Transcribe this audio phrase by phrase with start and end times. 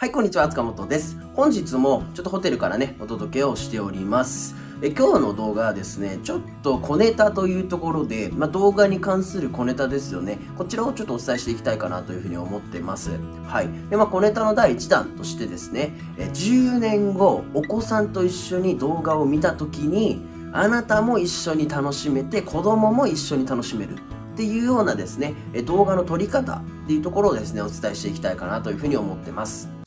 [0.00, 1.18] はい、こんにちは、塚本です。
[1.34, 4.54] 本日もちょっとホテルからね、お届けをしております。
[4.80, 10.38] え今日の動画はですね、ちょっと小ネタというところで、まあ、動画に関する小ネタですよね。
[10.56, 13.10] こちらをちょっとお伝えしていきたいかなというふうに思ってます。
[13.48, 13.68] はい。
[13.90, 20.22] で、まあ、小ネタの第1弾としてですね、え10年後、お子さんと一緒に動画を見た時に、
[20.52, 23.94] あなたも一緒に楽しめて、子供も一緒に楽しめる。
[23.94, 23.96] っ
[24.36, 25.34] ていうようなですね、
[25.66, 29.77] 動画の撮り方っていうところをですね、お伝えしていきたいかなというふうに思ってます。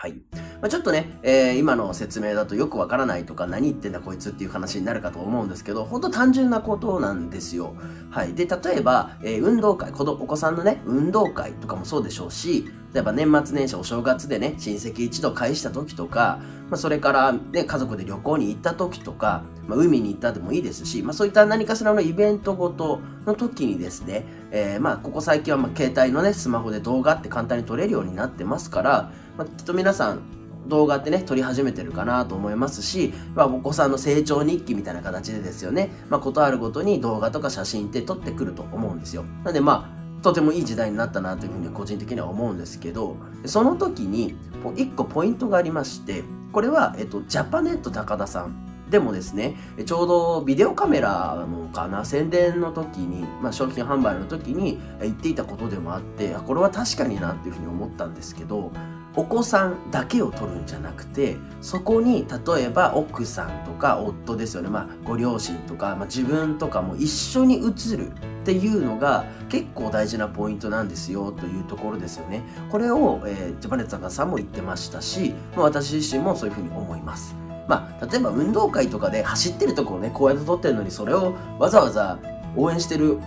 [0.00, 0.14] はい。
[0.62, 7.74] まあ、ちょっとね、えー今の説明だとよくわからないとか何言ってんだこいつっていう話になるかと思うんですけど、本当単純なことなんですよ。
[8.10, 8.34] はい。
[8.34, 30.22] で、例えば、えー運動会、子供お子さんのね、運動会とかもそうでしょうし、例えば年末年始お正月でね、親戚一度会した時とか、まあ、それからね、家族で旅行に行った時とか、まあ、海に行ったでもいいですし、まあ、そういった何かしらのイベントごとの時にですね、えーまあ、ここ最近はま携帯のね、スマホで動画って簡単に撮れるようになってますから、まあ、きっと皆さん、
[30.70, 39.24] 動画ってね、撮り始めてるかなと思いますし、まあ、お子さんの成長日記みたいな形でですよね、まあ、ことあるごとに動画とか写真って撮ってくると思うんですよ。
[39.44, 44.34] なんでまあ、とてもいい時代になったなというふうに個人的には思うんですけど、その時に、
[44.76, 58.72] 一個ポイントがありまして、これは、えっと、ジャパネット高田さんでもですね、ちょうどビデオカメラのかな、宣伝の時に、まあ、商品販売の時に言っていたことでもあって、これは確かになっていうふうに思ったんですけど、
[59.16, 68.12] お子さんだけを撮るんじゃなくて、そこに例えば奥さんとか夫ですよね、まあご両親とか、まあ、自分とかも一緒に映るっ
[68.44, 72.42] ていうのが結構大事なポイントなんですよというところですよね。
[72.70, 77.34] これを、えージャパネットさんも言ってましたし、まあ、私自身もそういうふうに思います。
[77.68, 82.18] まあ、例えば運動会とかで走ってるところをね、こうやって撮ってるのに、それをわざわざ
[82.56, 83.18] 応援してる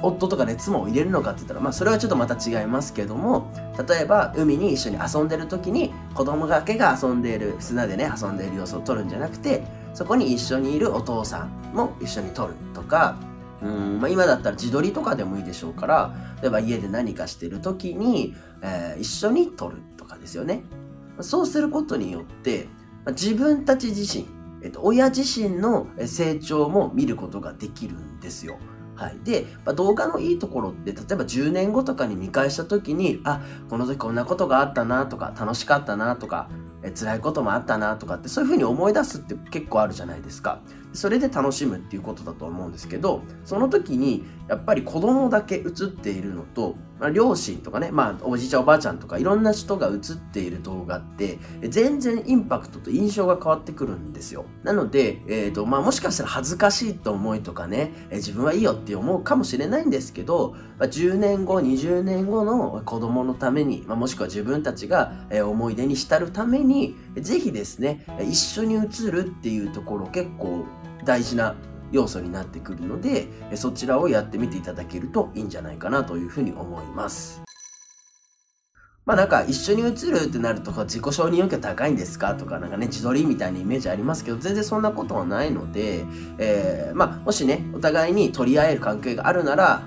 [0.00, 3.52] 夫とかね、妻を入れるのかって言ったら、まあ、それはちょっとまた違いますけども、
[3.88, 13.16] 例えば海に一緒に遊んでる時に、子供だけが遊んでいる、砂でね、遊んでいる様子を撮るんじゃなくて、そこに一緒にいるお父さんも一緒に撮るとか、
[13.62, 20.62] うんまあ、今だったら自撮りとかでもいいでしょうから、例えば家で何かしてる時に、えー一緒に撮るとかですよね。
[21.20, 22.68] そうすることによって、
[23.04, 24.26] まあ自分たち自身、
[24.62, 28.58] えっと、親自身の成長も見ることができるんですよ。
[28.98, 29.18] はい。
[29.22, 36.48] で、まあ動画のいいところって、例えば10年後とかに見返した時に、あ、この時こんなことがあったなとか、楽しかったなとか、
[36.82, 40.60] え辛いこともあったなとかって、そういうふうに思い出すって結構あるじゃないですか。
[40.92, 54.46] それで楽しむっていうことだと思うんですけど、その時に、やっぱり子供だけ映っているのと、まあ、両親とかね、まあ、おじいちゃんおばあちゃんとかいろんな人が映っている動画って、全然インパクトと印象が変わってくるんですよ。
[54.64, 65.12] なので、えっ、と、まあ、もしかしたら恥ずかしいと思いとかね、え自分はいいよって思うかもしれないんですけど、まあ、10年後、20年後の子供のために、まあ、もしくは自分たちが
[65.44, 70.64] 思い出に浸るために、ぜひですね、一緒に映るっていうところ結構
[71.08, 71.54] 大事な
[71.90, 77.40] 要素になってくるので、えそちらをやってみていただけるといいんじゃないかなというふうに思います。
[79.06, 86.04] まあなんか一緒に映るってなるとこう自己承認欲求高いんですかとかなんかね自撮りみたいなイメージありますけど全然そんなことはないので、
[86.36, 89.82] えーまあもしねお互いに取り合える関係があるなら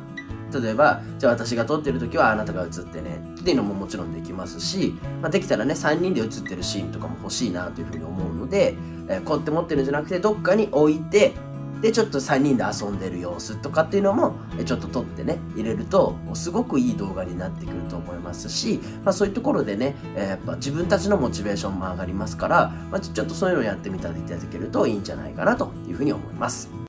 [0.51, 8.75] 例えばじゃあ私が撮ってる時はあなたが映ってねっていうのももちろんできますし、まあ、できたらね3人で映ってるシーンとかも欲しいなというふうに思うので、
[9.07, 11.33] えーこうやって持ってるんじゃなくてどっかに置いて
[11.81, 14.35] でちょっと3人で遊んでる様子とかっていうのも
[14.65, 26.80] ちょっと撮ってね入れるとすごくいい動画になってくると思いますし、まあ、そういうところでね、えーやっぱ自分たちのモチベーションも上がりますから、まあ、ちょっとそういうのをやってみていただけるといいんじゃないかなというふうに思います。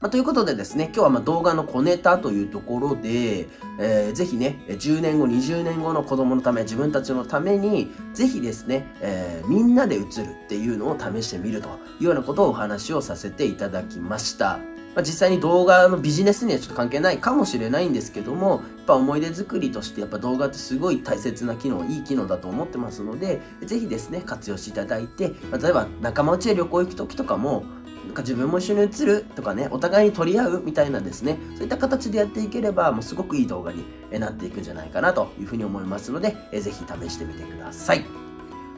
[0.00, 10.04] まあ、ということでですね、今日はま動画の小ネタというところで、えーぜひね、10年後、20年後の子供のため、自分たちのために、ぜひですね、えーみんなで映る
[10.44, 14.58] っていうのを試してみるというようなことをお話をさせていただきました。
[14.94, 25.32] まあ、実際に動画のビジネスにはちょっと関係ないかもしれないんですけども、やっぱ思い出作りとしてやっぱ動画ってすごい大切な機能、いい機能だと思ってますので、ぜひですね、活用していただいて、
[25.62, 27.64] 例えば仲間内で旅行行く時とかも、
[28.06, 38.04] なんか自分も一緒に映るとかね、お互いに取り合うみたいなですね、そういった形でやっていければ、もうすごくいい動画になっていくんじゃないかなというふうに思いますので、えぜひ試してみてください。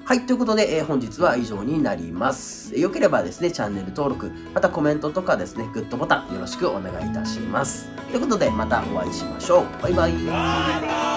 [0.05, 2.75] はい、ということで、えー本日は以上になります。
[2.75, 7.89] えーよければですね、チャンネル登録、またコメントとかですね、グッドボタンよろしくお願いいたします。
[8.11, 9.83] ということで、またお会いしましょう。
[9.83, 11.12] バイバイ。